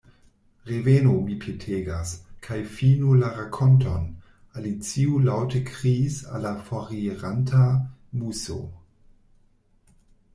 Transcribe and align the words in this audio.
“Revenu, 0.67 1.09
mi 1.25 1.33
petegas, 1.41 2.13
kaj 2.47 2.55
finu 2.77 3.17
la 3.23 3.29
rakonton,” 3.35 4.07
Alicio 4.61 5.19
laŭte 5.27 5.61
kriis 5.67 6.17
al 6.39 6.45
la 6.47 6.55
foriranta 6.71 7.67
Muso. 8.23 8.57